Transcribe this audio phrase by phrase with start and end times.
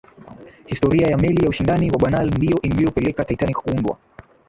[0.65, 3.97] historia ya meli ya ushindani wa banal ndiyo iliyopelekea titanic kuundwa